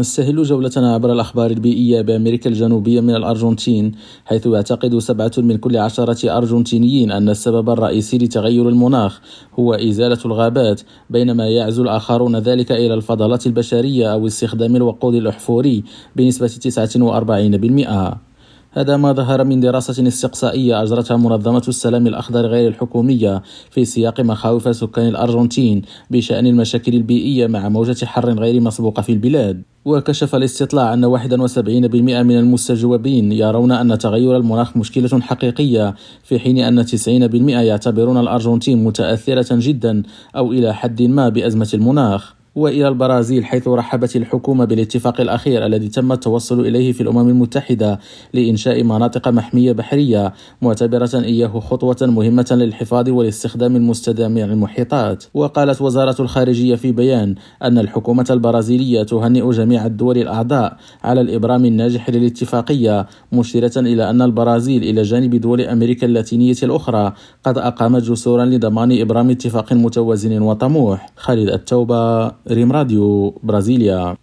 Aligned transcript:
نستهل 0.00 0.42
جولتنا 0.42 0.94
عبر 0.94 1.12
الأخبار 1.12 1.50
البيئية 1.50 2.00
بأمريكا 2.00 2.50
الجنوبية 2.50 3.00
من 3.00 3.14
الأرجنتين 3.14 3.92
حيث 4.24 4.46
يعتقد 4.46 4.98
سبعة 4.98 5.32
من 5.38 5.56
كل 5.56 5.76
عشرة 5.76 6.36
أرجنتينيين 6.36 7.10
أن 7.10 7.28
السبب 7.28 7.70
الرئيسي 7.70 8.18
لتغير 8.18 8.68
المناخ 8.68 9.20
هو 9.58 9.74
إزالة 9.74 10.18
الغابات 10.24 10.80
بينما 11.10 11.48
يعزو 11.48 11.82
الآخرون 11.82 12.36
ذلك 12.36 12.72
إلى 12.72 12.94
الفضلات 12.94 13.46
البشرية 13.46 14.12
أو 14.12 14.26
استخدام 14.26 14.76
الوقود 14.76 15.14
الأحفوري 15.14 15.84
بنسبة 16.16 16.48
49% 16.48 18.29
هذا 18.72 18.96
ما 18.96 19.12
ظهر 19.12 19.44
من 19.44 19.60
دراسة 19.60 20.08
استقصائية 20.08 20.82
أجرتها 20.82 21.16
منظمة 21.16 21.62
السلام 21.68 22.06
الأخضر 22.06 22.46
غير 22.46 22.68
الحكومية 22.68 23.42
في 23.70 23.84
سياق 23.84 24.20
مخاوف 24.20 24.76
سكان 24.76 25.08
الأرجنتين 25.08 25.82
بشأن 26.10 26.46
المشاكل 26.46 26.94
البيئية 26.94 27.46
مع 27.46 27.68
موجة 27.68 28.04
حر 28.04 28.30
غير 28.30 28.60
مسبوقة 28.60 29.02
في 29.02 29.12
البلاد. 29.12 29.62
وكشف 29.84 30.34
الاستطلاع 30.34 30.94
أن 30.94 31.04
71% 31.04 32.22
من 32.22 32.38
المستجوبين 32.38 33.32
يرون 33.32 33.72
أن 33.72 33.98
تغير 33.98 34.36
المناخ 34.36 34.76
مشكلة 34.76 35.20
حقيقية 35.20 35.94
في 36.24 36.38
حين 36.38 36.58
أن 36.58 36.86
90% 36.86 36.96
يعتبرون 37.48 38.16
الأرجنتين 38.18 38.84
متأثرة 38.84 39.46
جدا 39.50 40.02
أو 40.36 40.52
إلى 40.52 40.74
حد 40.74 41.02
ما 41.02 41.28
بأزمة 41.28 41.68
المناخ. 41.74 42.39
وإلى 42.54 42.88
البرازيل 42.88 43.44
حيث 43.44 43.68
رحبت 43.68 44.16
الحكومة 44.16 44.64
بالاتفاق 44.64 45.20
الأخير 45.20 45.66
الذي 45.66 45.88
تم 45.88 46.12
التوصل 46.12 46.60
إليه 46.60 46.92
في 46.92 47.00
الأمم 47.00 47.28
المتحدة 47.28 47.98
لإنشاء 48.32 48.82
مناطق 48.82 49.28
محمية 49.28 49.72
بحرية 49.72 50.32
معتبرة 50.62 51.10
إياه 51.14 51.60
خطوة 51.60 51.96
مهمة 52.02 52.46
للحفاظ 52.50 53.08
والاستخدام 53.08 53.76
المستدام 53.76 54.38
للمحيطات 54.38 55.24
وقالت 55.34 55.82
وزارة 55.82 56.22
الخارجية 56.22 56.74
في 56.74 56.92
بيان 56.92 57.34
أن 57.62 57.78
الحكومة 57.78 58.26
البرازيلية 58.30 59.02
تهنئ 59.02 59.50
جميع 59.50 59.86
الدول 59.86 60.18
الأعضاء 60.18 60.76
على 61.04 61.20
الإبرام 61.20 61.64
الناجح 61.64 62.10
للاتفاقية 62.10 63.06
مشيرة 63.32 63.72
إلى 63.76 64.10
أن 64.10 64.22
البرازيل 64.22 64.82
إلى 64.82 65.02
جانب 65.02 65.34
دول 65.34 65.60
أمريكا 65.60 66.06
اللاتينية 66.06 66.56
الأخرى 66.62 67.12
قد 67.44 67.58
أقامت 67.58 68.02
جسورا 68.02 68.44
لضمان 68.44 69.00
إبرام 69.00 69.30
اتفاق 69.30 69.72
متوازن 69.72 70.42
وطموح. 70.42 71.12
خالد 71.16 71.48
التوبة 71.48 72.32
Rim 72.44 72.70
Radio 72.72 73.34
Brasília. 73.42 74.16